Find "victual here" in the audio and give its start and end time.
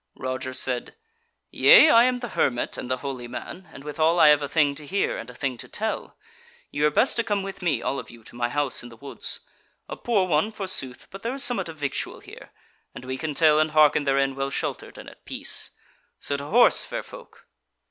11.77-12.49